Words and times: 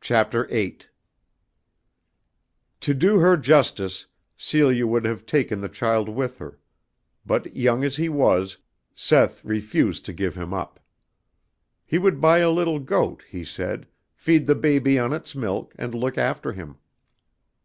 CHAPTER 0.00 0.44
VIII. 0.46 0.78
To 2.82 2.94
do 2.94 3.18
her 3.18 3.36
justice, 3.36 4.06
Celia 4.36 4.86
would 4.86 5.04
have 5.04 5.26
taken 5.26 5.60
the 5.60 5.68
child 5.68 6.08
with 6.08 6.38
her; 6.38 6.60
but 7.26 7.56
young 7.56 7.82
as 7.82 7.96
he 7.96 8.08
was, 8.08 8.58
Seth 8.94 9.44
refused 9.44 10.04
to 10.04 10.12
give 10.12 10.36
him 10.36 10.54
up. 10.54 10.78
He 11.84 11.98
would 11.98 12.20
buy 12.20 12.38
a 12.38 12.50
little 12.52 12.78
goat, 12.78 13.24
he 13.28 13.44
said, 13.44 13.88
feed 14.14 14.46
the 14.46 14.54
baby 14.54 14.96
on 14.96 15.12
its 15.12 15.34
milk 15.34 15.74
and 15.76 15.92
look 15.92 16.16
after 16.16 16.52
him. 16.52 16.76